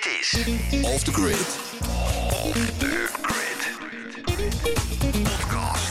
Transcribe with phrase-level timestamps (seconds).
[0.00, 1.58] Dit is Off the Grid.
[2.30, 3.60] Off the Grid.
[5.22, 5.88] Podcast.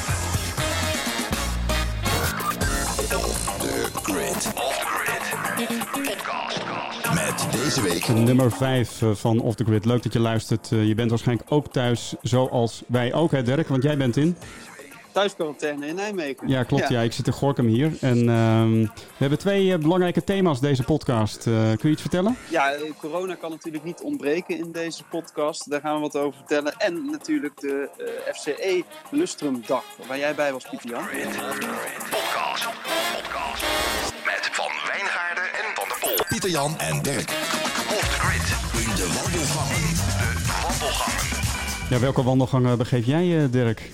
[3.16, 4.52] Off the Grid.
[4.56, 6.08] Off the Grid.
[6.08, 6.62] Podcast.
[7.14, 9.86] Met deze week Nummer 5 van Off the Grid.
[9.86, 10.72] Leuk dat je luistert.
[10.72, 13.68] Eh, Je bent waarschijnlijk ook thuis, zoals wij ook, hè Dirk?
[13.68, 14.38] Want jij bent in.
[15.12, 16.48] Thuisquarantaine in Nijmegen.
[16.48, 16.90] Ja, klopt.
[16.90, 17.92] Ja, ik zit in Gorkum hier.
[18.02, 21.48] En ehm, we hebben twee eh, belangrijke thema's deze podcast.
[21.48, 22.38] Eh, kun je iets vertellen?
[22.50, 25.70] Ja, eh, corona kan natuurlijk niet ontbreken in deze podcast.
[25.70, 26.74] Daar gaan we wat over vertellen.
[26.78, 31.04] En natuurlijk de eh, FCE Lustrum Dag, waar jij bij was, Pieter Jan.
[32.10, 32.68] podcast.
[33.14, 33.64] Podcast.
[34.26, 36.26] Met Van Wijngaarden en Van der Pol.
[36.28, 37.30] Pieter Jan en Dirk.
[37.30, 38.48] Off the Grid.
[38.88, 39.96] In de wandelgangen.
[39.96, 41.38] De wandelgangen.
[41.90, 43.92] Ja, welke wandelgangen begeef jij, eh, Dirk?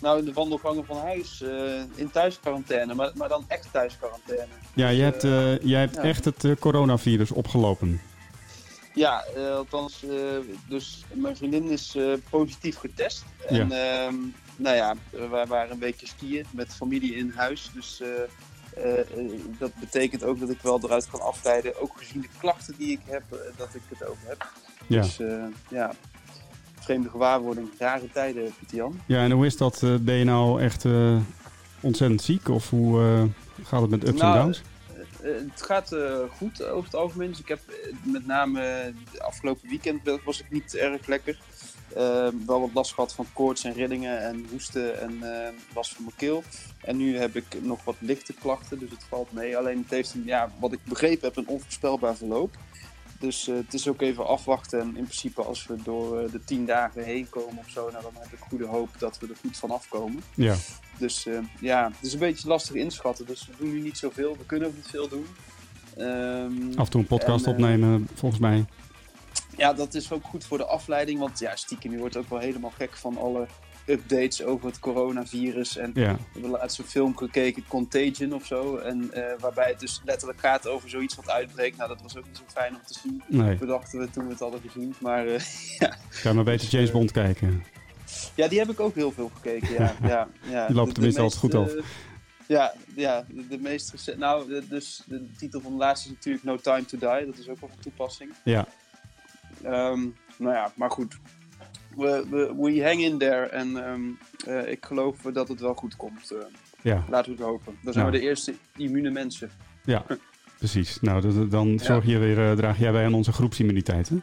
[0.00, 4.46] Nou, de wandelgangen van huis eh, in thuisquarantaine, maar, maar dan echt thuisquarantaine.
[4.74, 6.02] Ja, jij hebt, eh, jij hebt ja.
[6.02, 8.00] echt het eh, coronavirus opgelopen.
[8.94, 10.10] Ja, eh, althans, eh,
[10.68, 13.24] dus mijn vriendin is eh, positief getest.
[13.48, 14.14] En ehm,
[14.56, 14.94] nou ja,
[15.30, 17.70] wij waren een beetje skiën met familie in huis.
[17.74, 18.08] Dus eh,
[18.74, 19.06] eh, eh,
[19.58, 23.00] dat betekent ook dat ik wel eruit kan afleiden, ook gezien de klachten die ik
[23.04, 24.52] heb, eh, dat ik het over heb.
[24.86, 25.02] Ja.
[25.02, 25.92] Dus eh, ja,
[26.90, 28.90] vreemde gewaarwording, rare tijden, Pieter.
[29.06, 29.82] Ja, en hoe is dat?
[29.82, 31.16] Eh, ben je nou echt eh,
[31.80, 32.48] ontzettend ziek?
[32.48, 33.22] Of hoe eh,
[33.66, 34.62] gaat het met ups en Nou, downs?
[35.22, 35.96] Het gaat
[36.36, 37.28] goed over het algemeen.
[37.28, 37.60] Dus ik heb
[38.02, 38.60] met name
[39.12, 41.38] de afgelopen weekend was ik niet erg lekker.
[41.94, 45.22] Eh, wel wat last gehad van koorts en rillingen en hoesten en
[45.74, 46.42] last van mijn keel.
[46.80, 49.56] En nu heb ik nog wat lichte klachten, dus het valt mee.
[49.56, 52.56] Alleen het heeft, een, ja, wat ik begrepen heb, een onvoorspelbaar verloop.
[53.20, 54.80] Dus eh, het is ook even afwachten.
[54.80, 58.02] En in principe als we door eh, de tien dagen heen komen of zo, nou,
[58.02, 60.22] dan heb ik goede hoop dat we er goed van afkomen.
[60.34, 60.54] Ja.
[60.98, 63.26] Dus eh, ja, het is een beetje lastig inschatten.
[63.26, 64.36] Dus we doen nu niet zoveel.
[64.36, 65.26] We kunnen ook niet veel doen.
[65.96, 68.64] Ehm, Af en toe een podcast en, opnemen, volgens mij.
[69.56, 71.18] ja, dat is ook goed voor de afleiding.
[71.18, 73.46] Want ja, stiekem, je wordt ook wel helemaal gek van alle
[73.86, 75.76] updates over het coronavirus.
[75.76, 76.12] En Ja.
[76.14, 78.76] we hebben laatst een film gekeken, Contagion of zo.
[78.76, 81.76] En eh, waarbij het dus letterlijk gaat over zoiets wat uitbreekt.
[81.76, 83.22] Nou, dat was ook niet zo fijn om te zien.
[83.26, 84.94] Nee, Bedachten we toen we het hadden gezien.
[85.00, 85.40] Maar eh,
[86.08, 87.64] ga maar beter James Bond kijken.
[88.34, 89.72] ja, die heb ik ook heel veel gekeken.
[89.72, 90.66] Ja, ja, ja.
[90.66, 91.82] Die loopt tenminste altijd goed meest, eh,
[92.46, 94.18] ja, ja de, de meest recente.
[94.20, 97.26] Nou, de- dus de titel van de laatste is natuurlijk No Time to Die.
[97.26, 98.32] Dat is ook wel van toepassing.
[98.44, 98.66] Ja,
[99.62, 100.00] Ehm,
[100.36, 101.18] nou ja, maar goed.
[101.96, 104.00] We, we, we hang in there en ehm,
[104.46, 106.30] eh, ik geloof dat het wel goed komt.
[106.30, 106.38] eh.
[106.82, 107.74] ja, laten we het hopen.
[107.82, 108.16] Dan zijn Nou.
[108.16, 109.50] we de eerste immune mensen.
[109.84, 110.04] ja.
[110.58, 111.00] Precies.
[111.00, 114.16] Nou, dat- dan zorg je weer, eh, draag jij bij aan onze groepsimmuniteit, hè?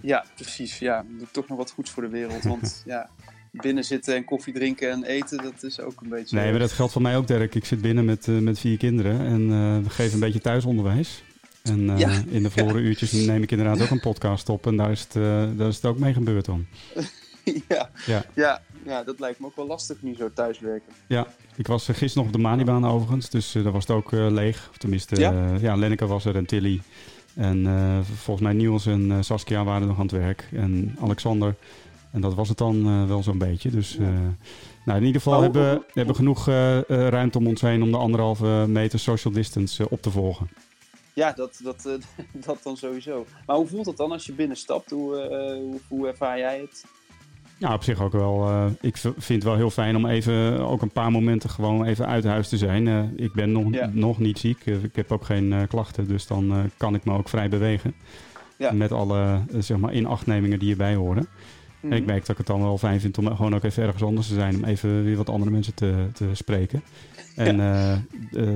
[0.00, 0.78] Ja, precies.
[0.78, 2.42] Ja, toch nog wat goeds voor de wereld.
[2.42, 3.10] Want ja,
[3.50, 6.36] binnen zitten en koffie drinken en eten, dat is ook een beetje...
[6.36, 7.54] Nee, maar dat geldt voor mij ook, Dirk.
[7.54, 9.48] Ik zit binnen met, met vier kinderen en
[9.82, 11.22] we geven een beetje thuisonderwijs.
[11.62, 12.10] En eh, Ja.
[12.28, 15.16] in de verloren uurtjes neem ik inderdaad ook een podcast op en daar is het,
[15.16, 15.22] eh,
[15.56, 16.66] daar is het ook mee gebeurd dan.
[17.68, 18.24] ja, Ja.
[18.34, 20.92] ja, ja, dat lijkt me ook wel lastig nu zo thuiswerken.
[21.06, 24.10] Ja, ik was eh, gisteren nog op de Manibaan overigens, dus daar was het ook
[24.12, 24.68] leeg.
[24.70, 25.56] Of tenminste, Ja?
[25.60, 25.74] ja?
[25.76, 26.80] Lenneke was er en Tilly.
[27.34, 27.66] En
[28.22, 30.48] volgens mij Niels en Saskia waren nog aan het werk.
[30.52, 31.54] En Alexander.
[32.10, 33.70] En dat was het dan wel zo'n beetje.
[33.70, 33.98] Dus
[34.84, 36.46] nou, in ieder geval hebben we hebben genoeg
[36.88, 40.48] ruimte om ons heen om de anderhalve meter social distance op te volgen.
[41.14, 41.92] Ja, dat, dat, eh,
[42.46, 43.26] dat dan sowieso.
[43.46, 44.90] Maar hoe voelt het dan als je binnenstapt?
[44.90, 46.84] Hoe, eh, hoe, hoe ervaar jij het?
[47.58, 48.46] Ja, op zich ook wel.
[48.48, 52.06] eh, ik vind het wel heel fijn om even ook een paar momenten gewoon even
[52.06, 53.12] uit huis te zijn.
[53.16, 53.90] Ik ben nog, Ja.
[53.92, 54.66] nog niet ziek.
[54.66, 57.94] Ik heb ook geen klachten, dus dan kan ik me ook vrij bewegen.
[58.56, 58.72] Ja.
[58.72, 61.26] Met alle zeg maar inachtnemingen die erbij horen.
[61.82, 62.04] En ik Mhm.
[62.06, 64.34] merk dat ik het dan wel fijn vind om gewoon ook even ergens anders te
[64.34, 64.54] zijn.
[64.54, 66.82] Om even weer wat andere mensen te, te spreken.
[67.36, 68.00] En eh, eh,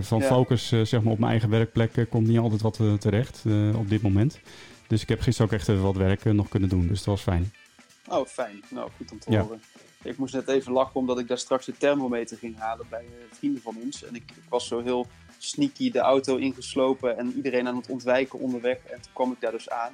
[0.00, 0.26] van Ja.
[0.26, 3.42] focus eh, zeg maar op mijn eigen werkplek komt niet altijd wat terecht
[3.74, 4.40] op dit moment.
[4.86, 6.86] Dus ik heb gisteren ook echt even wat werk nog kunnen doen.
[6.86, 7.52] Dus dat was fijn.
[8.08, 8.62] Oh, fijn.
[8.68, 9.40] Nou, goed om te Ja.
[9.40, 9.60] horen.
[10.02, 13.62] Ik moest net even lachen omdat ik daar straks de thermometer ging halen bij vrienden
[13.62, 14.04] van ons.
[14.04, 15.06] En ik, ik was zo heel
[15.38, 18.76] sneaky de auto ingeslopen en iedereen aan het ontwijken onderweg.
[18.76, 19.92] En toen kwam ik daar dus aan.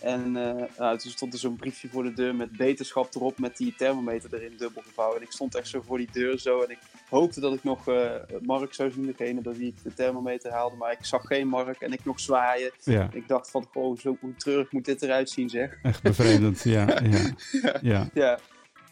[0.00, 3.56] En eh, nou, toen stond er zo'n briefje voor de deur met beterschap erop, met
[3.56, 5.16] die thermometer erin dubbel gevouwen.
[5.18, 6.78] En ik stond echt zo voor die deur zo en ik
[7.10, 8.10] hoopte dat ik nog eh,
[8.42, 10.76] Mark zou zien, degene bij wie ik de thermometer haalde.
[10.76, 12.70] Maar ik zag geen Mark en ik nog zwaaien.
[12.84, 15.78] Ja, Ik dacht van, goh, zo hoe treurig moet dit eruit zien zeg.
[15.82, 16.62] echt bevreemdend.
[16.62, 17.32] ja, ja,
[17.82, 18.08] ja.
[18.14, 18.38] Ja,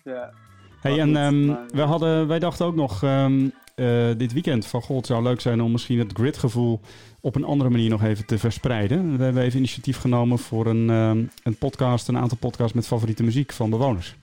[0.05, 0.33] ja.
[0.81, 4.67] Hey, en goed, ehm, maar- wij, hadden, wij dachten ook nog ehm, eh, dit weekend
[4.67, 4.83] van...
[4.83, 6.81] God, het zou leuk zijn om misschien het gridgevoel
[7.21, 9.17] op een andere manier nog even te verspreiden.
[9.17, 13.23] We hebben even initiatief genomen voor een, ehm, een podcast, een aantal podcasts met favoriete
[13.23, 14.15] muziek van bewoners.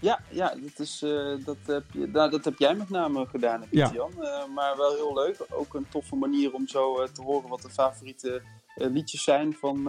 [0.00, 3.62] Ja, ja dat, is, eh, dat, heb je, nou, dat heb jij met name gedaan,
[3.70, 3.90] Ja.
[3.94, 4.10] Jan.
[4.22, 5.46] Eh, maar wel heel leuk.
[5.50, 8.42] Ook een toffe manier om zo te horen wat de favoriete
[8.74, 9.88] liedjes zijn van,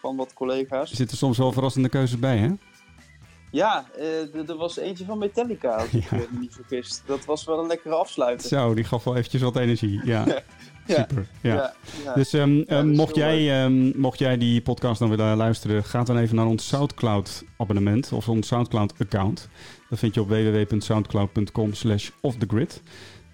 [0.00, 0.90] van wat collega's.
[0.90, 2.48] Er zitten soms wel verrassende keuzes bij, hè?
[3.50, 3.84] Ja,
[4.46, 7.02] er was eentje van Metallica, als ik me niet vergis.
[7.06, 8.48] Dat was wel een lekkere afsluiter.
[8.48, 10.24] Zo, die gaf wel eventjes wat energie, ja.
[10.88, 11.26] Super.
[11.40, 11.54] Ja.
[11.54, 11.74] ja,
[12.04, 12.14] ja.
[12.14, 12.64] Dus um,
[12.94, 16.68] mocht, jij, um, mocht jij die podcast dan willen luisteren, ga dan even naar ons
[16.68, 19.48] Soundcloud-abonnement of ons Soundcloud-account.
[19.88, 22.82] Dat vind je op www.soundcloud.com slash offthegrid.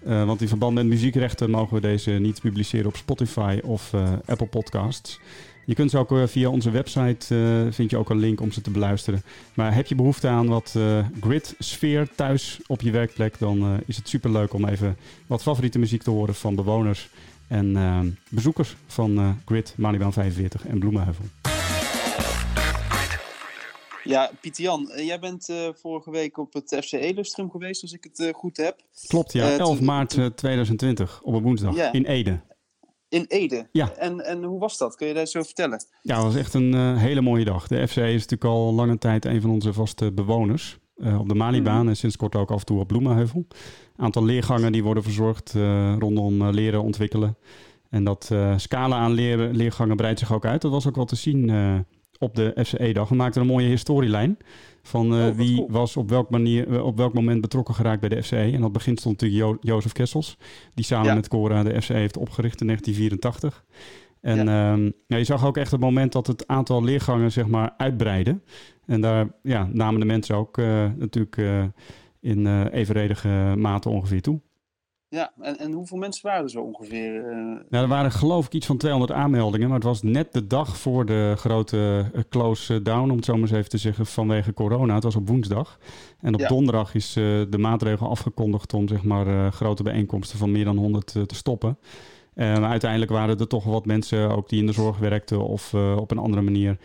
[0.05, 4.11] Uh, want in verband met muziekrechten mogen we deze niet publiceren op Spotify of uh,
[4.25, 5.19] Apple Podcasts.
[5.67, 8.51] Je kunt ze ook uh, via onze website, uh, vind je ook een link om
[8.51, 9.21] ze te beluisteren.
[9.53, 14.09] Maar heb je behoefte aan wat uh, grid-sfeer thuis op je werkplek, dan is het
[14.09, 14.97] super leuk om even
[15.27, 17.09] wat favoriete muziek te horen van bewoners
[17.47, 21.25] en bezoekers van Grid, Malibaan 45 en Bloemenheuvel.
[24.03, 25.49] Ja, Pieter Jan, jij bent
[25.81, 28.81] vorige week op het FCE Lustrum geweest, als ik het goed heb.
[29.07, 29.57] Klopt, ja.
[29.57, 31.93] 11 maart 2020 op een woensdag yeah.
[31.93, 32.39] in Ede.
[33.09, 33.67] In Ede?
[33.71, 33.91] Ja.
[33.93, 34.95] En, en hoe was dat?
[34.95, 35.85] Kun je daar zo vertellen?
[36.01, 37.67] Ja, het was echt een uh, hele mooie dag.
[37.67, 40.77] De FCE is natuurlijk al lange tijd een van onze vaste bewoners.
[40.97, 41.87] Uh, op de Malibaan mm.
[41.87, 43.45] en sinds kort ook af en toe op Bloemenheuvel.
[43.49, 47.37] Een aantal leergangen die worden verzorgd uh, rondom leren ontwikkelen.
[47.89, 50.61] En dat scala aan leer, leergangen breidt zich ook uit.
[50.61, 51.49] Dat was ook wel te zien
[52.19, 53.09] op de FCE-dag.
[53.09, 54.37] We maakten een mooie historielijn
[54.81, 55.71] van uh, oh, wie cool.
[55.71, 58.35] was op welk, manier, uh, op welk moment betrokken geraakt bij de FCE.
[58.35, 60.37] En dat begint stond natuurlijk jo Jozef Kessels,
[60.73, 61.13] die samen ja.
[61.13, 63.65] met Cora de FCE heeft opgericht in 1984.
[64.21, 64.73] En ja.
[64.73, 68.39] Um, ja, je zag ook echt het moment dat het aantal leergangen zeg maar uitbreidde.
[68.85, 71.71] En daar ja, namen de mensen ook uh, natuurlijk
[72.19, 74.39] in evenredige mate ongeveer toe.
[75.09, 77.15] Ja, en, en hoeveel mensen waren er zo ongeveer?
[77.15, 77.35] Uh...
[77.69, 80.77] Nou, er waren geloof ik iets van 200 aanmeldingen, maar het was net de dag
[80.77, 84.53] voor de grote uh, close down, om het zo maar eens even te zeggen, vanwege
[84.53, 84.93] corona.
[84.93, 85.79] Het was op woensdag.
[86.21, 86.47] En op ja.
[86.47, 91.05] donderdag is uh, de maatregel afgekondigd om zeg maar grote bijeenkomsten van meer dan 100
[91.05, 91.77] te stoppen.
[92.37, 96.11] Maar uiteindelijk waren er toch wat mensen ook die in de zorg werkten of op
[96.11, 96.77] een andere manier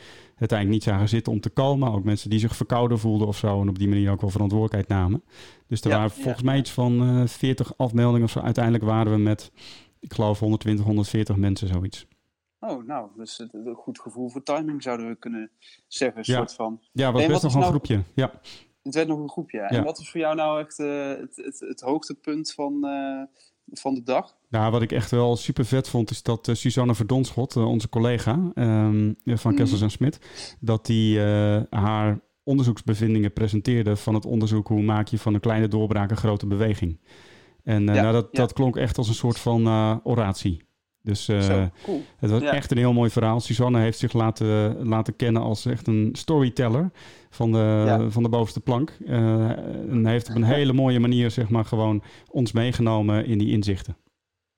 [0.43, 1.93] uiteindelijk niet zagen zitten om te komen.
[1.93, 5.01] Ook mensen die zich verkouden voelden of zo en op die manier ook wel verantwoordelijkheid
[5.01, 5.23] namen.
[5.67, 6.45] Dus er ja, waren volgens ja.
[6.45, 8.41] mij iets van uh, 40 afmeldingen of zo.
[8.41, 9.53] Uiteindelijk waren we met,
[10.01, 12.07] ik geloof, 120, 140 mensen, zoiets.
[12.61, 15.51] Oh, nou, dus een goed gevoel voor timing zouden we kunnen
[15.87, 16.37] zeggen, een ja.
[16.37, 16.81] soort van.
[16.93, 17.65] Ja, wat best nog nou...
[17.65, 18.41] een groepje, ja.
[18.83, 19.69] Het werd nog een groepje, ja.
[19.69, 23.23] En wat was voor jou nou echt uh, het, het, het, hoogtepunt van, uh,
[23.73, 24.37] van de dag?
[24.49, 27.89] Nou, wat ik echt wel super vet vond, is dat uh, Suzanne Verdonschot, uh, onze
[27.89, 30.19] collega um, van Kessels en Smit,
[30.61, 35.69] dat die uh, haar onderzoeksbevindingen presenteerde van het onderzoek hoe maak je van een kleine
[35.69, 37.01] doorbraak een grote beweging.
[37.65, 38.39] En ja, nou, dat, ja.
[38.39, 39.67] dat klonk echt als een soort van
[40.05, 40.63] oratie.
[41.03, 42.03] Dus Zo, cool.
[42.17, 42.53] het was ja.
[42.53, 43.41] echt een heel mooi verhaal.
[43.41, 46.91] Suzanne heeft zich laten, laten kennen als echt een storyteller
[47.35, 48.97] van de, van de bovenste plank.
[49.07, 53.97] en heeft op een hele mooie manier zeg maar, gewoon ons meegenomen in die inzichten.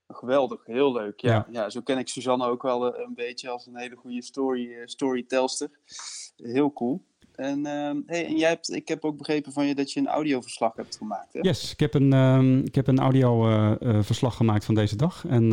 [0.08, 1.20] Geweldig, heel leuk.
[1.20, 1.46] Ja, ja.
[1.50, 4.82] ja zo ken ik Suzanne ook wel een beetje als een hele goede story, uh,
[4.84, 5.70] storytelster.
[6.36, 7.04] Heel cool.
[7.34, 10.06] En, uh, hey, en jij hebt, ik heb ook begrepen van je dat je een
[10.06, 11.32] audioverslag hebt gemaakt.
[11.32, 11.40] Hè?
[11.40, 15.24] Yes, ik heb een, uh, ik heb een audioverslag uh, gemaakt van deze dag.
[15.28, 15.50] En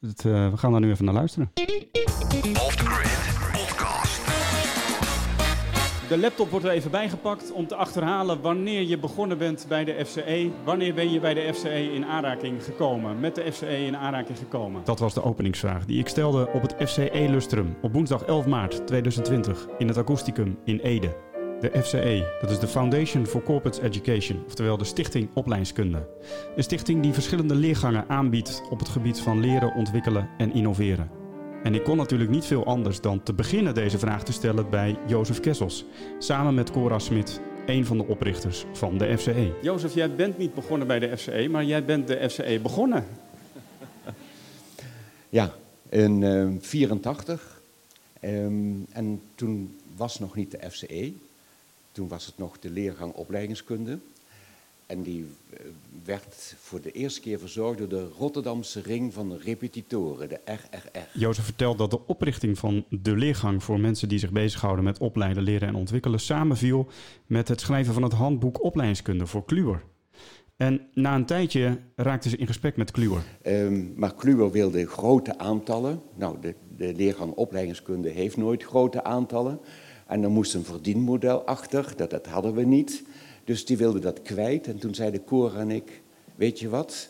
[0.00, 1.50] het, we gaan daar nu even naar luisteren.
[1.54, 3.33] Off the grid.
[6.08, 10.04] De laptop wordt er even bijgepakt om te achterhalen wanneer je begonnen bent bij de
[10.04, 10.50] FCE.
[10.64, 13.20] Wanneer ben je bij de FCE in aanraking gekomen?
[13.20, 14.82] Met de FCE in aanraking gekomen?
[14.84, 18.86] Dat was de openingsvraag die ik stelde op het FCE Lustrum op woensdag 11 maart
[18.86, 21.16] 2020 in het Akoesticum in Ede.
[21.60, 26.08] De FCE, dat is de Foundation for Corporate Education, oftewel de Stichting Opleidingskunde.
[26.56, 31.23] Een stichting die verschillende leergangen aanbiedt op het gebied van leren, ontwikkelen en innoveren.
[31.64, 34.96] En ik kon natuurlijk niet veel anders dan te beginnen deze vraag te stellen bij
[35.06, 35.84] Jozef Kessels,
[36.18, 39.52] samen met Cora Smit, een van de oprichters van de FCE.
[39.62, 43.06] Jozef, jij bent niet begonnen bij de FCE, maar jij bent de FCE begonnen.
[45.28, 45.54] Ja,
[45.88, 47.60] in 1984.
[48.20, 51.12] Uh, um, en toen was nog niet de FCE,
[51.92, 53.98] toen was het nog de leergang opleidingskunde.
[54.86, 55.26] En die
[56.04, 61.08] werd voor de eerste keer verzorgd door de Rotterdamse Ring van de Repetitoren, de RRR.
[61.12, 65.42] Jozef vertelt dat de oprichting van de leergang voor mensen die zich bezighouden met opleiden,
[65.42, 66.88] leren en ontwikkelen samenviel
[67.26, 69.82] met het schrijven van het handboek opleidingskunde voor Kluwer.
[70.56, 73.22] En na een tijdje raakten ze in gesprek met Kluwer.
[73.46, 76.02] Um, maar Kluwer wilde grote aantallen.
[76.14, 79.60] Nou, de, de leergang opleidingskunde heeft nooit grote aantallen.
[80.06, 83.04] En er moest een verdienmodel achter, dat, dat hadden we niet.
[83.44, 84.66] Dus die wilde dat kwijt.
[84.66, 86.02] En toen zeiden Cora en ik,
[86.34, 87.08] weet je wat,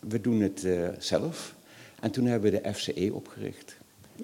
[0.00, 1.56] we doen het uh, zelf.
[2.00, 3.76] En toen hebben we de FCE opgericht.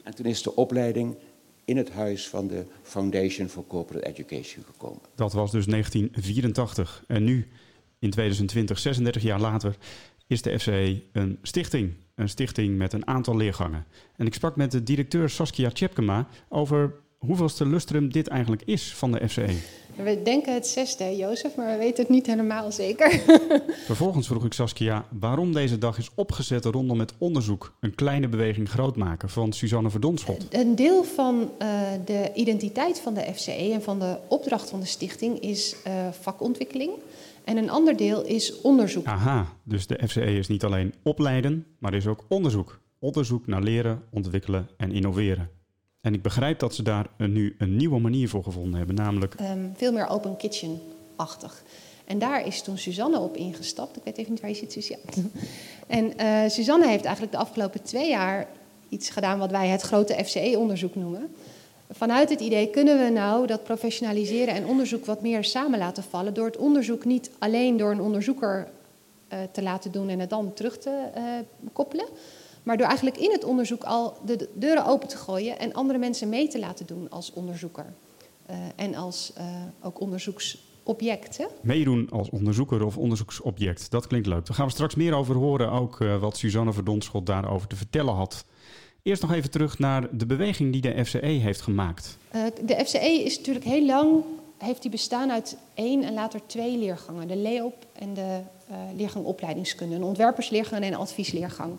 [0.03, 1.17] En toen is de opleiding
[1.65, 5.01] in het huis van de Foundation for Corporate Education gekomen.
[5.15, 7.05] Dat was dus 1984.
[7.07, 7.49] En nu,
[7.99, 9.77] in 2020, 36 jaar later,
[10.27, 11.95] is de FCE een stichting.
[12.15, 13.87] een stichting met een aantal leergangen.
[14.17, 16.95] En ik sprak met de directeur Saskia Tjepkema over
[17.27, 19.57] hoeveelste lustrum dit eigenlijk is van de FCE.
[19.97, 23.21] We denken het zesde, Jozef, maar we weten het niet helemaal zeker.
[23.87, 28.71] Vervolgens vroeg ik Saskia waarom deze dag is opgezet rondom het onderzoek Een kleine beweging
[28.71, 30.47] groot maken van Suzanne Verdonschot.
[30.51, 31.69] Een deel van uh,
[32.05, 36.91] de identiteit van de FCE en van de opdracht van de stichting is uh, vakontwikkeling.
[37.45, 39.07] En een ander deel is onderzoek.
[39.07, 42.81] Aha, dus de FCE is niet alleen opleiden, maar is ook onderzoek.
[42.99, 45.51] Onderzoek naar leren, ontwikkelen en innoveren.
[46.05, 49.35] En ik begrijp dat ze daar nu een nieuwe manier voor gevonden hebben, namelijk...
[49.41, 51.63] Um, veel meer open kitchen-achtig.
[52.05, 53.97] En daar is toen Suzanne op ingestapt.
[53.97, 55.05] Ik weet even niet waar je zit, Suzanne.
[55.87, 58.49] en uh, Suzanne heeft eigenlijk de afgelopen twee jaar
[58.89, 61.35] iets gedaan wat wij het grote FCE-onderzoek noemen.
[61.91, 66.35] Vanuit het idee kunnen we nou dat professionaliseren en onderzoek wat meer samen laten vallen.
[66.35, 68.69] Door het onderzoek niet alleen door een onderzoeker
[69.33, 71.23] uh, te laten doen en het dan terug te uh,
[71.73, 72.07] koppelen.
[72.65, 76.29] Maar door eigenlijk in het onderzoek al de deuren open te gooien en andere mensen
[76.29, 77.95] mee te laten doen als onderzoeker.
[78.51, 79.45] Uh, en als uh,
[79.83, 81.37] ook onderzoeksobject.
[81.37, 81.45] Hè?
[81.61, 84.47] Meedoen als onderzoeker of onderzoeksobject, dat klinkt leuk.
[84.47, 88.15] Daar gaan we straks meer over horen, ook uh, wat Suzanne Verdonschot daarover te vertellen
[88.15, 88.45] had.
[89.03, 92.19] Eerst nog even terug naar de beweging die de FCE heeft gemaakt.
[92.65, 94.25] de FCE is natuurlijk heel lang,
[94.59, 97.29] heeft die bestaan uit één en later twee leergangen.
[97.29, 98.41] De LEOP en de
[98.97, 99.95] leergang opleidingskunde.
[99.95, 101.73] Een ontwerpersleergang en een adviesleergang.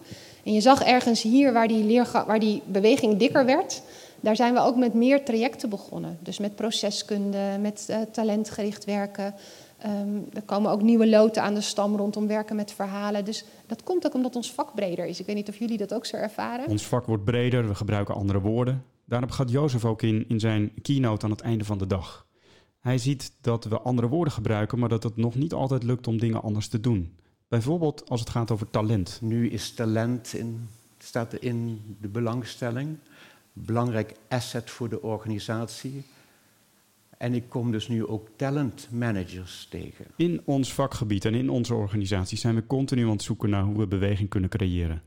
[0.43, 3.81] En je zag ergens hier waar die, leerga- waar die beweging dikker werd,
[4.19, 6.17] daar zijn we ook met meer trajecten begonnen.
[6.19, 9.33] Dus met proceskunde, met uh, talentgericht werken.
[9.85, 13.25] Um, er komen ook nieuwe loten aan de stam rondom werken met verhalen.
[13.25, 15.19] Dus dat komt ook omdat ons vak breder is.
[15.19, 16.67] Ik weet niet of jullie dat ook zo ervaren.
[16.67, 18.83] Ons vak wordt breder, we gebruiken andere woorden.
[19.05, 22.25] Daarop gaat Jozef ook in, in zijn keynote aan het einde van de dag.
[22.85, 26.19] Hij ziet dat we andere woorden gebruiken, maar dat het nog niet altijd lukt om
[26.19, 27.15] dingen anders te doen.
[27.47, 29.19] Bijvoorbeeld als het gaat over talent.
[29.21, 32.97] Nu is talent in, staat er in de belangstelling.
[33.53, 36.03] Belangrijk asset voor de organisatie.
[37.17, 40.05] En ik kom dus nu ook talent managers tegen.
[40.15, 43.77] In ons vakgebied en in onze organisatie zijn we continu aan het zoeken naar hoe
[43.77, 45.01] we beweging kunnen creëren.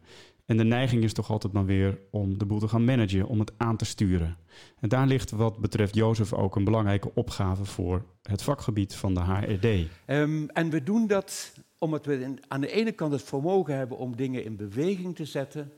[0.49, 3.39] En de neiging is toch altijd maar weer om de boel te gaan managen, om
[3.39, 4.37] het aan te sturen.
[4.81, 9.21] En daar ligt wat betreft Jozef ook een belangrijke opgave voor het vakgebied van de
[9.21, 9.65] HRD.
[10.07, 14.17] Um, en we doen dat omdat we aan de ene kant het vermogen hebben om
[14.17, 15.73] dingen in beweging te zetten,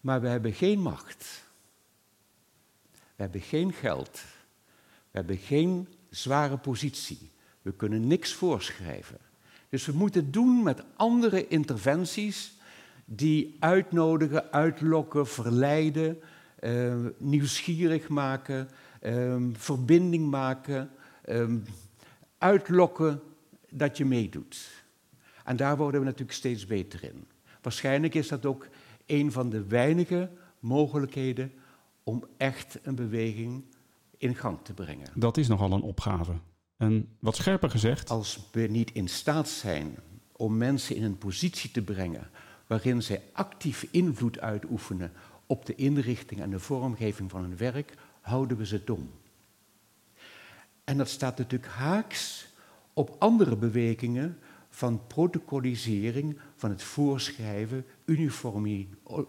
[0.00, 1.44] maar we hebben geen macht.
[2.92, 4.22] We hebben geen geld.
[5.10, 7.30] We hebben geen zware positie.
[7.62, 9.18] We kunnen niks voorschrijven.
[9.68, 12.60] Dus we moeten doen met andere interventies
[13.04, 16.18] die uitnodigen, uitlokken, verleiden,
[16.60, 18.68] uh, nieuwsgierig maken,
[19.02, 20.90] um, verbinding maken,
[21.28, 21.64] um,
[22.38, 23.20] uitlokken
[23.70, 24.84] dat je meedoet.
[25.44, 27.26] En daar worden we natuurlijk steeds beter in.
[27.62, 28.68] Waarschijnlijk is dat ook
[29.06, 31.52] een van de weinige mogelijkheden
[32.02, 33.64] om echt een beweging
[34.16, 35.08] in gang te brengen.
[35.14, 36.32] Dat is nogal een opgave.
[36.76, 38.10] En wat scherper gezegd.
[38.10, 39.96] Als we niet in staat zijn
[40.32, 42.30] om mensen in een positie te brengen
[42.66, 45.12] waarin zij actief invloed uitoefenen
[45.46, 49.10] op de inrichting en de vormgeving van hun werk, houden we ze dom.
[50.84, 52.46] En dat staat natuurlijk haaks
[52.92, 54.38] op andere bewegingen
[54.68, 57.84] van protocolisering, van het voorschrijven,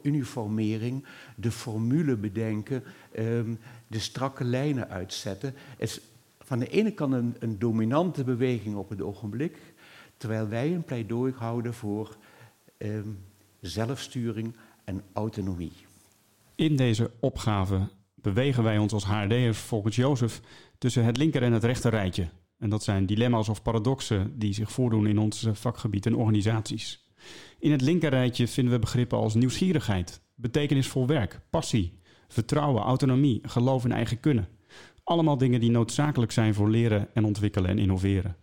[0.01, 2.83] uniformering, de formule bedenken,
[3.19, 5.53] um, de strakke lijnen uitzetten.
[5.77, 6.01] Het is
[6.39, 9.57] van de ene kant een, een, dominante beweging op het ogenblik,
[10.17, 12.17] terwijl wij een pleidooi houden voor
[12.83, 13.19] um,
[13.59, 15.71] zelfsturing en autonomie.
[16.55, 20.41] In deze opgave bewegen wij ons als HRD'ers volgens Jozef
[20.77, 22.29] tussen het linker en het rechter rijtje.
[22.57, 27.07] En dat zijn dilemma's of paradoxen die zich voordoen in ons vakgebied en organisaties.
[27.59, 33.91] In het linkerrijtje vinden we begrippen als nieuwsgierigheid, betekenisvol werk, passie, vertrouwen, autonomie, geloof in
[33.91, 34.47] eigen kunnen.
[35.03, 38.35] Allemaal dingen die noodzakelijk zijn voor leren en ontwikkelen en innoveren.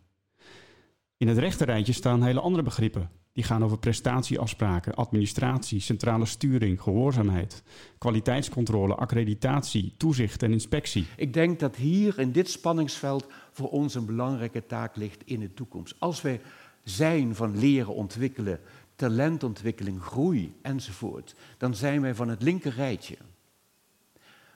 [1.17, 3.11] In het rechterrijtje staan hele andere begrippen.
[3.33, 7.63] Die gaan over prestatieafspraken, administratie, centrale sturing, gehoorzaamheid,
[7.99, 11.07] kwaliteitscontrole, accreditatie, toezicht en inspectie.
[11.17, 15.55] Ik denk dat hier in dit spanningsveld voor ons een belangrijke taak ligt in de
[15.55, 15.95] toekomst.
[15.99, 16.41] Als wij
[16.85, 18.61] zijn van leren ontwikkelen,
[18.97, 23.17] talentontwikkeling, groei enzovoort, dan zijn wij van het linker rijtje.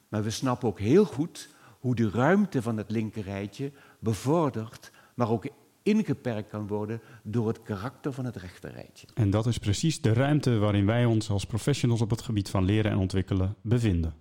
[0.08, 1.48] Maar we snappen ook heel goed
[1.80, 5.46] hoe de ruimte van het linker rijtje bevordert, maar ook
[5.84, 9.06] ingeperkt kan worden door het karakter van het rechterrijtje.
[9.14, 12.64] En dat is precies de ruimte waarin wij ons als professionals op het gebied van
[12.64, 14.14] leren en ontwikkelen bevinden.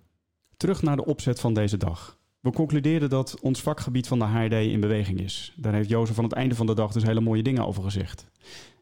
[0.56, 2.18] Terug naar de opzet van deze dag.
[2.40, 5.54] We concluderen dat ons vakgebied van de HRD in beweging is.
[5.56, 8.26] Daar heeft Jozef van het einde van de dag dus hele mooie dingen over gezegd.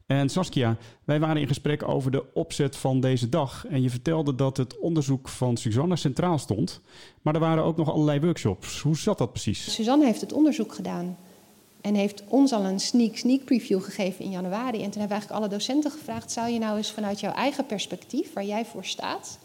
[0.07, 3.67] En Saskia, wij waren in gesprek over de opzet van deze dag.
[3.67, 6.81] En je vertelde dat het onderzoek van Suzanne centraal stond.
[7.23, 8.81] Maar er waren ook nog allerlei workshops.
[8.81, 9.75] Hoe zat dat precies?
[9.75, 11.17] Suzanne heeft het onderzoek gedaan.
[11.83, 14.83] En heeft ons al een sneak, sneak preview gegeven in januari.
[14.83, 17.67] En toen hebben we eigenlijk alle docenten gevraagd: zou je nou eens vanuit jouw eigen
[17.67, 19.39] perspectief, waar jij voor staat.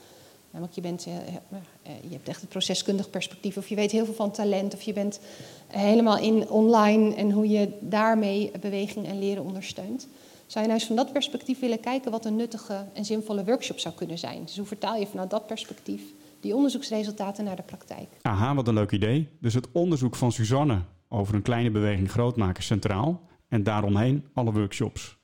[0.52, 4.06] Namelijk, je, bent, eh, eh, je hebt echt het proceskundig perspectief, of je weet heel
[4.06, 5.20] veel van talent, of je bent
[5.68, 10.08] helemaal in online en hoe je daarmee beweging en leren ondersteunt.
[10.46, 13.80] Zou je nou eens van dat perspectief willen kijken wat een nuttige en zinvolle workshop
[13.80, 14.44] zou kunnen zijn?
[14.46, 16.02] Dus hoe vertaal je vanuit dat perspectief
[16.40, 18.08] die onderzoeksresultaten naar de praktijk?
[18.22, 19.28] Aha, wat een leuk idee.
[19.40, 24.52] Dus het onderzoek van Suzanne over een kleine beweging groot maken centraal en daaromheen alle
[24.52, 25.18] workshops.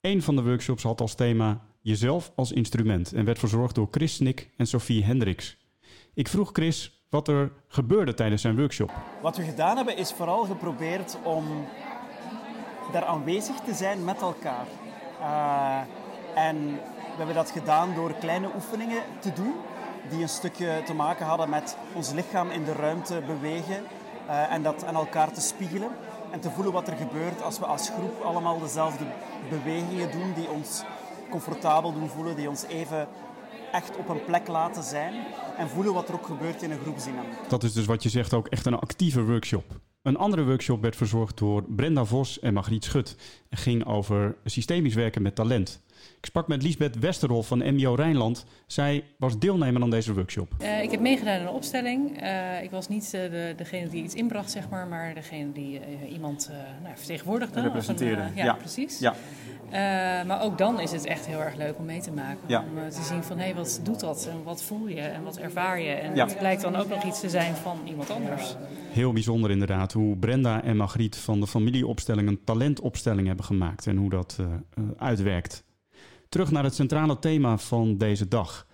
[0.00, 4.14] Een van de workshops had als thema jezelf als instrument en werd verzorgd door Chris
[4.14, 5.56] Snik en Sophie Hendricks.
[6.14, 8.92] Ik vroeg Chris wat er gebeurde tijdens zijn workshop.
[9.22, 11.44] Wat we gedaan hebben is vooral geprobeerd om
[12.92, 14.66] daar aanwezig te zijn met elkaar.
[15.20, 15.80] Uh,
[16.34, 16.56] en
[17.10, 19.54] we hebben dat gedaan door kleine oefeningen te doen
[20.10, 23.84] die een stukje te maken hadden met ons lichaam in de ruimte bewegen
[24.28, 25.90] uh, en dat aan elkaar te spiegelen
[26.30, 29.04] en te voelen wat er gebeurt als we als groep allemaal dezelfde
[29.50, 30.82] bewegingen doen die ons
[31.30, 33.08] comfortabel doen voelen, die ons even
[33.72, 35.14] echt op een plek laten zijn
[35.56, 37.48] en voelen wat er ook gebeurt in een groepsdynamiek.
[37.48, 39.80] Dat is dus wat je zegt ook echt een actieve workshop.
[40.02, 43.16] Een andere workshop werd verzorgd door Brenda Vos en Margriet Schut
[43.48, 45.82] en ging over systemisch werken met talent.
[46.18, 48.44] Ik sprak met Liesbeth Westerhof van MBO Rijnland.
[48.66, 50.52] Zij was deelnemer aan deze workshop.
[50.62, 52.22] Uh, ik heb meegedaan aan de opstelling.
[52.22, 55.80] Uh, ik was niet uh, de, degene die iets inbracht, zeg maar, maar degene die
[56.12, 56.50] iemand
[56.82, 57.60] nou, vertegenwoordigde.
[57.60, 58.22] Representeerde.
[58.34, 58.98] ja, ja, precies.
[58.98, 59.14] Ja.
[60.26, 62.40] maar ook dan is het echt heel erg leuk om mee te maken.
[62.46, 62.64] Ja.
[62.68, 64.28] Om te zien van, hé, hey, wat doet dat?
[64.30, 65.00] En wat voel je?
[65.00, 65.90] En wat ervaar je?
[65.90, 68.54] En het blijkt dan ook nog iets te zijn van iemand anders.
[68.90, 73.86] Heel bijzonder inderdaad, hoe Brenda en Margriet van de familieopstelling een talentopstelling hebben gemaakt.
[73.86, 74.38] En hoe dat
[74.96, 75.66] uitwerkt.
[76.28, 78.66] Terug naar het centrale thema van deze dag.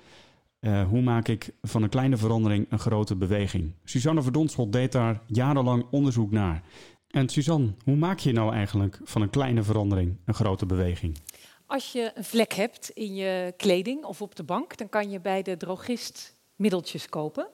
[0.60, 3.72] Uh, hoe maak ik van een kleine verandering een grote beweging?
[3.84, 6.62] Suzanne Verdonschot deed daar jarenlang onderzoek naar.
[7.08, 11.18] En Suzanne, hoe maak je nou eigenlijk van een kleine verandering een grote beweging?
[11.66, 15.20] Als je een vlek hebt in je kleding of op de bank, dan kan je
[15.20, 17.48] bij de drogist middeltjes kopen.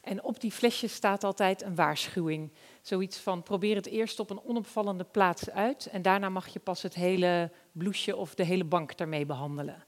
[0.00, 2.52] En op die flesjes staat altijd een waarschuwing.
[2.84, 6.82] Zoiets van probeer het eerst op een onopvallende plaats uit en daarna mag je pas
[6.82, 9.84] het hele bloesje of de hele bank daarmee behandelen.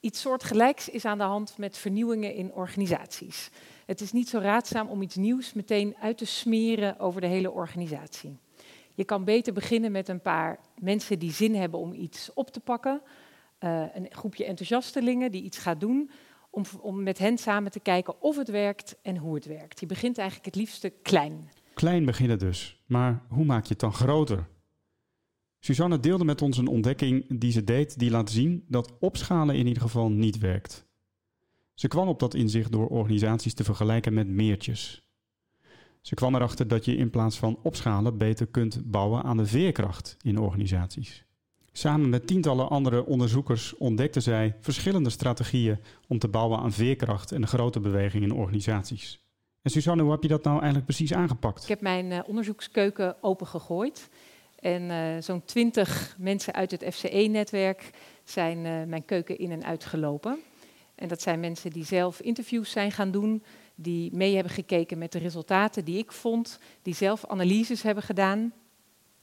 [0.00, 3.50] Iets soortgelijks is aan de hand met vernieuwingen in organisaties.
[3.86, 7.50] Het is niet zo raadzaam om iets nieuws meteen uit te smeren over de hele
[7.50, 8.38] organisatie.
[8.94, 12.60] Je kan beter beginnen met een paar mensen die zin hebben om iets op te
[12.60, 13.02] pakken.
[13.60, 16.10] Uh, een groepje enthousiastelingen die iets gaat doen.
[16.50, 19.80] Om, om met hen samen te kijken of het werkt en hoe het werkt.
[19.80, 21.50] Je begint eigenlijk het liefste klein.
[21.82, 22.82] Klein beginnen dus.
[22.86, 24.48] Maar hoe maak je het dan groter?
[25.58, 29.66] Suzanne deelde met ons een ontdekking die ze deed die laat zien dat opschalen in
[29.66, 30.86] ieder geval niet werkt.
[31.74, 35.08] Ze kwam op dat inzicht door organisaties te vergelijken met meertjes.
[36.00, 40.16] Ze kwam erachter dat je in plaats van opschalen beter kunt bouwen aan de veerkracht
[40.20, 41.24] in organisaties.
[41.72, 47.46] Samen met tientallen andere onderzoekers ontdekte zij verschillende strategieën om te bouwen aan veerkracht en
[47.46, 49.22] grote beweging in organisaties.
[49.62, 51.62] En Suzanne, hoe heb je dat nou eigenlijk precies aangepakt?
[51.62, 54.08] Ik heb mijn uh, onderzoekskeuken opengegooid.
[54.58, 57.90] En uh, zo'n twintig mensen uit het FCE-netwerk
[58.24, 60.38] zijn uh, mijn keuken in en uitgelopen.
[60.94, 63.42] En dat zijn mensen die zelf interviews zijn gaan doen,
[63.74, 68.52] die mee hebben gekeken met de resultaten die ik vond, die zelf analyses hebben gedaan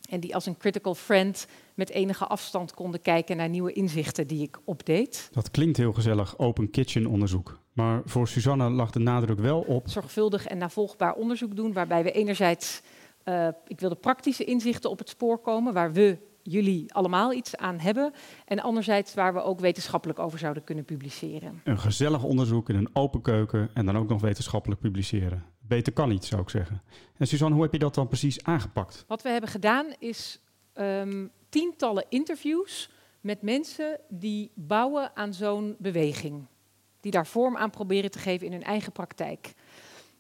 [0.10, 4.42] en die als een critical friend met enige afstand konden kijken naar nieuwe inzichten die
[4.42, 5.30] ik opdeed.
[5.32, 7.60] Dat klinkt heel gezellig, open kitchen onderzoek.
[7.80, 9.88] Maar voor Suzanne lag de nadruk wel op.
[9.88, 12.82] Zorgvuldig en navolgbaar onderzoek doen, waarbij we enerzijds,
[13.26, 17.80] uh, ik wilde praktische inzichten op het spoor komen, waar we jullie allemaal iets aan
[17.80, 18.14] hebben.
[18.46, 21.62] En anderzijds waar we ook wetenschappelijk over zouden kunnen publiceren.
[21.64, 25.44] Een gezellig onderzoek in een open keuken en dan ook nog wetenschappelijk publiceren.
[25.60, 26.82] Beter kan niet, zou ik zeggen.
[27.18, 29.06] En Suzanne, hoe heb je dat dan precies aangepakt?
[29.08, 30.42] Wat we hebben gedaan is
[30.74, 32.90] um, tientallen interviews
[33.22, 36.48] met mensen die bouwen aan zo'n beweging.
[37.00, 39.54] Die daar vorm aan proberen te geven in hun eigen praktijk.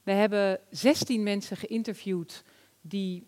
[0.04, 2.44] We hebben 16 mensen geïnterviewd
[2.82, 3.28] die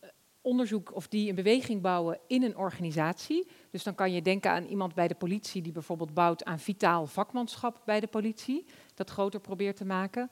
[0.00, 0.08] eh,
[0.40, 3.48] onderzoek of die een beweging bouwen in een organisatie.
[3.70, 7.06] Dus dan kan je denken aan iemand bij de politie die bijvoorbeeld bouwt aan vitaal
[7.06, 10.30] vakmanschap bij de politie, dat groter probeert te maken.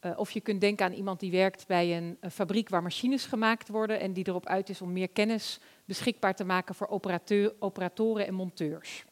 [0.00, 3.68] Uh, of je kunt denken aan iemand die werkt bij een, fabriek waar machines gemaakt
[3.68, 6.88] worden en die erop uit is om meer kennis beschikbaar te maken voor
[7.58, 9.04] operatoren en monteurs.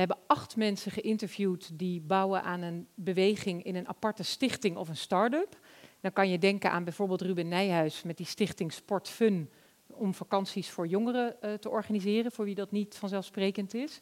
[0.00, 4.88] We hebben acht mensen geïnterviewd die bouwen aan een beweging in een aparte stichting of
[4.88, 5.58] een start-up.
[6.00, 9.50] Dan kan je denken aan bijvoorbeeld Ruben Nijhuis met die stichting Sport Fun,
[9.86, 14.00] om vakanties voor jongeren te organiseren, voor wie dat niet vanzelfsprekend is.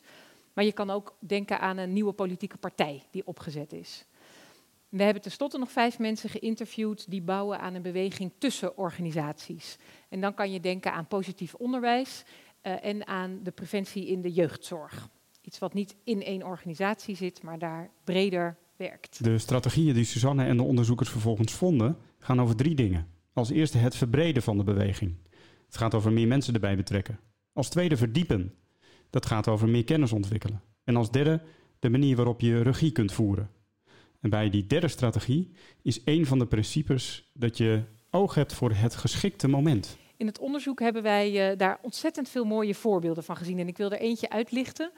[0.52, 4.04] Maar je kan ook denken aan een nieuwe politieke partij die opgezet is.
[4.88, 9.76] We hebben tenslotte nog vijf mensen geïnterviewd die bouwen aan een beweging tussen organisaties.
[10.08, 12.24] En dan kan je denken aan positief onderwijs
[12.62, 15.08] uh, en aan de preventie in de jeugdzorg.
[15.48, 19.24] Iets wat niet in één organisatie zit, maar daar breder werkt.
[19.24, 23.06] De strategieën die Suzanne en de onderzoekers vervolgens vonden, gaan over drie dingen.
[23.32, 25.14] Als eerste het verbreden van de beweging.
[25.66, 27.20] Het gaat over meer mensen erbij betrekken.
[27.52, 28.54] Als tweede verdiepen.
[29.10, 30.62] Dat gaat over meer kennis ontwikkelen.
[30.84, 31.42] En als derde
[31.78, 33.50] de manier waarop je regie kunt voeren.
[34.20, 35.50] En bij die derde strategie
[35.82, 39.98] is een van de principes dat je oog hebt voor het geschikte moment.
[40.16, 43.58] In het onderzoek hebben wij uh, daar ontzettend veel mooie voorbeelden van gezien.
[43.58, 44.92] En ik wil er eentje uitlichten.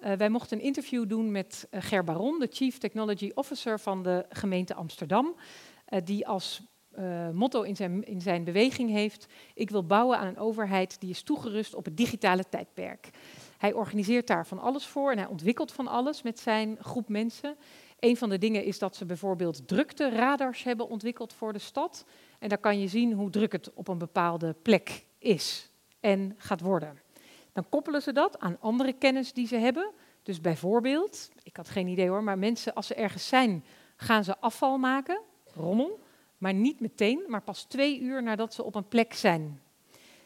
[0.00, 4.02] Uh, wij mochten een interview doen met uh, Ger Baron, de Chief Technology Officer van
[4.02, 5.36] de gemeente Amsterdam.
[6.04, 6.62] die als
[7.32, 11.22] motto in zijn, in zijn beweging heeft: Ik wil bouwen aan een overheid die is
[11.22, 13.10] toegerust op het digitale tijdperk.
[13.58, 17.56] Hij organiseert daar van alles voor en hij ontwikkelt van alles met zijn groep mensen.
[17.98, 22.04] Een van de dingen is dat ze bijvoorbeeld drukte-radars hebben ontwikkeld voor de stad.
[22.38, 26.60] En daar kan je zien hoe druk het op een bepaalde plek is en gaat
[26.60, 26.98] worden.
[27.58, 29.90] Dan koppelen ze dat aan andere kennis die ze hebben.
[30.22, 33.64] Dus bijvoorbeeld, ik had geen idee hoor, maar mensen als ze ergens zijn,
[33.96, 35.20] gaan ze afval maken,
[35.54, 36.00] rommel,
[36.36, 39.60] maar niet meteen, maar pas twee uur nadat ze op een plek zijn.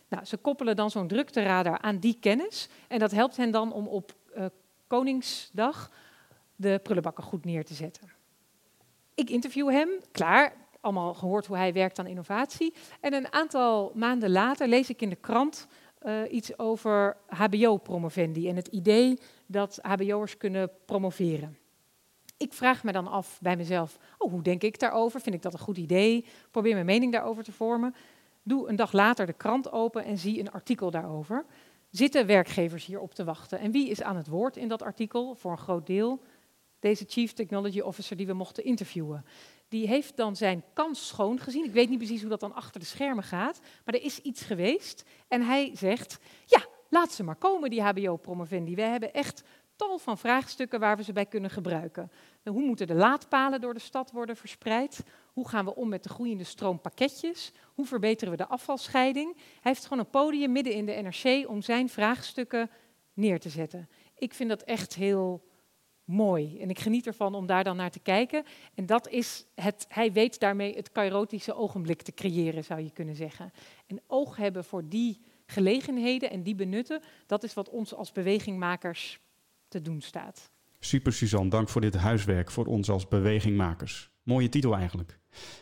[0.09, 3.87] Nou, ze koppelen dan zo'n drukteradar aan die kennis en dat helpt hen dan om
[3.87, 4.45] op uh,
[4.87, 5.91] Koningsdag
[6.57, 8.13] de prullenbakken goed neer te zetten.
[9.15, 12.75] Ik interview hem, klaar, allemaal gehoord hoe hij werkt aan innovatie.
[13.01, 15.67] En een aantal maanden later lees ik in de krant
[16.07, 21.57] uh, iets over HBO-promovendi en het idee dat HBO'ers kunnen promoveren.
[22.37, 25.21] Ik vraag me dan af bij mezelf, oh, hoe denk ik daarover?
[25.21, 26.25] Vind ik dat een goed idee?
[26.51, 27.95] Probeer mijn mening daarover te vormen.
[28.43, 31.45] Doe een dag later de krant open en zie een artikel daarover.
[31.91, 33.59] Zitten werkgevers hierop te wachten?
[33.59, 35.35] En wie is aan het woord in dat artikel?
[35.35, 36.23] Voor een groot deel
[36.83, 39.25] deze Chief Technology Officer die we mochten interviewen.
[39.73, 41.65] Die heeft dan zijn kans schoon gezien.
[41.65, 44.43] Ik weet niet precies hoe dat dan achter de schermen gaat, maar er is iets
[44.43, 45.05] geweest.
[45.29, 48.75] En hij zegt, ja, laat ze maar komen, die HBO-promovendi.
[48.75, 49.43] We hebben echt
[49.77, 52.11] tal van vraagstukken waar we ze bij kunnen gebruiken.
[52.45, 55.05] Hoe moeten de laadpalen door de stad worden verspreid?
[55.33, 57.53] Hoe gaan we om met de groeiende stroom pakketjes?
[57.75, 59.35] Hoe verbeteren we de afvalscheiding?
[59.37, 62.71] Hij heeft gewoon een podium midden in de NRC om zijn vraagstukken
[63.13, 63.89] neer te zetten.
[64.17, 65.43] Ik vind dat echt heel
[66.05, 66.59] mooi.
[66.61, 68.45] En ik geniet ervan om daar dan naar te kijken.
[68.75, 73.15] En dat is het, hij weet daarmee het kairotische ogenblik te creëren, zou je kunnen
[73.15, 73.53] zeggen.
[73.87, 79.21] En oog hebben voor die gelegenheden en die benutten, dat is wat ons als bewegingmakers
[79.69, 80.51] te doen staat.
[80.79, 84.11] Super Suzanne, dank voor dit huiswerk voor ons als bewegingmakers.
[84.23, 85.19] Mooie titel eigenlijk.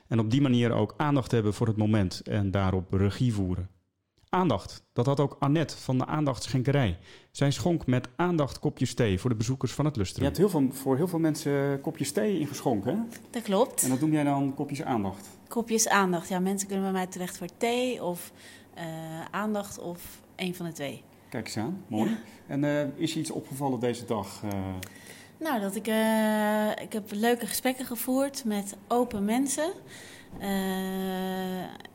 [0.07, 3.70] En op die manier ook aandacht hebben voor het moment en daarop regie voeren.
[4.30, 6.98] Aandacht, dat had ook Annette van de Aandachtsschenkerij.
[7.30, 10.20] Zij schonk met aandacht kopjes thee voor de bezoekers van het lustrum.
[10.20, 13.18] Je hebt heel veel, voor heel veel mensen kopjes thee ingeschonken, hè?
[13.30, 13.82] Dat klopt.
[13.82, 15.28] En dat noem jij dan kopjes aandacht?
[15.48, 16.38] Kopjes aandacht, ja.
[16.38, 18.32] Mensen kunnen bij mij terecht voor thee of
[18.78, 18.84] uh,
[19.30, 21.02] aandacht of een van de twee.
[21.28, 22.10] Kijk eens aan, mooi.
[22.10, 22.18] Ja.
[22.46, 24.42] En uh, is je iets opgevallen deze dag?
[24.44, 24.50] Uh...
[25.38, 25.86] Nou, dat ik,
[26.82, 29.72] ik heb leuke gesprekken gevoerd met open mensen.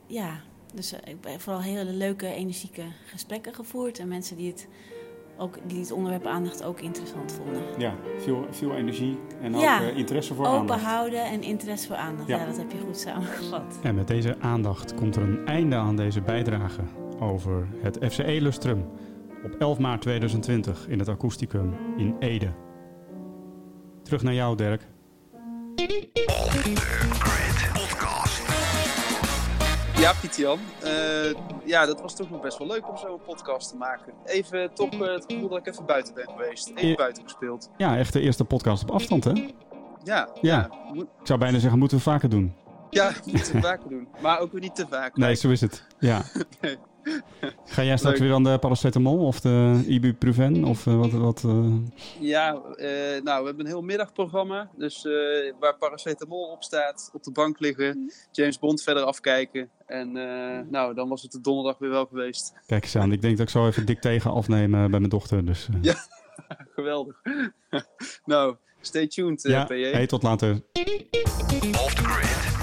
[0.07, 0.41] ja,
[0.75, 3.99] dus eh, ik heb vooral hele leuke, energieke gesprekken gevoerd.
[3.99, 4.67] En mensen die het,
[5.37, 7.61] ook, die het onderwerp aandacht ook interessant vonden.
[7.77, 10.79] Ja, veel, veel energie en ook uh, interesse voor open aandacht.
[10.79, 12.27] Open houden en interesse voor aandacht.
[12.27, 12.37] Ja.
[12.37, 12.45] ja.
[12.45, 13.79] dat heb je goed samengevat.
[13.83, 16.81] En met deze aandacht komt er een einde aan deze bijdrage
[17.19, 18.85] over het FCE Lustrum.
[19.43, 22.53] Op 11 maart 2020 in het Akoesticum in Ede.
[24.03, 24.87] Terug naar jou, Dirk.
[29.99, 30.59] Ja, Pieter-Jan.
[30.83, 31.33] Uh,
[31.65, 34.13] ja, dat was toch nog best wel leuk om zo'n podcast te maken.
[34.25, 36.71] Even toch uh, het gevoel dat ik even buiten ben geweest.
[36.75, 37.69] Even buiten gespeeld.
[37.77, 39.31] Ja, echt de eerste podcast op afstand, hè?
[39.31, 39.53] Ja.
[40.03, 40.29] Ja.
[40.41, 40.69] ja.
[40.93, 42.55] Ik zou bijna zeggen, moeten we vaker doen.
[42.89, 44.07] Ja, moeten we vaker doen.
[44.21, 45.17] Maar ook weer niet te vaak.
[45.17, 45.83] Nee, zo is het.
[45.99, 46.21] Ja.
[46.61, 46.77] nee.
[47.65, 50.63] Ga jij straks weer aan de paracetamol of de ibuprofen?
[50.63, 51.11] Of uh, wat?
[51.11, 51.73] wat uh...
[52.19, 54.69] Ja, uh, nou, we hebben een heel middagprogramma.
[54.77, 55.03] Dus
[55.59, 58.09] waar paracetamol op staat, op de bank liggen, mhm.
[58.31, 59.69] James Bond verder afkijken.
[59.85, 60.11] En
[60.69, 62.53] nou, dan was het de donderdag weer wel geweest.
[62.65, 65.45] Kijk eens aan, ik denk dat ik zo even dik tegen afnemen bij mijn dochter.
[65.45, 65.95] Dus, Ja,
[66.75, 67.21] geweldig.
[68.25, 69.91] nou, stay tuned, ja, PJ.
[69.91, 70.61] Hey, tot later.
[71.71, 72.54] Off the grid.